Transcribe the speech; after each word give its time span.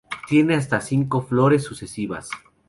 Tiene 0.27 0.55
hasta 0.55 0.81
cinco 0.81 1.21
flores 1.21 1.61
sucesivas. 1.63 2.31